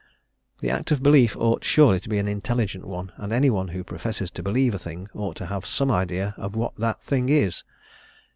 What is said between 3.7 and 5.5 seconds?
professes to believe a thing ought to